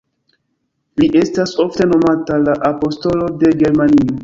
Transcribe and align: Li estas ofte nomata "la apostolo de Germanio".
Li 1.01 1.09
estas 1.19 1.53
ofte 1.65 1.87
nomata 1.93 2.41
"la 2.47 2.57
apostolo 2.73 3.31
de 3.45 3.55
Germanio". 3.63 4.19